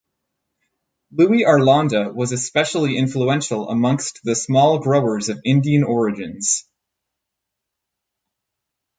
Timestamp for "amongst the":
3.69-4.33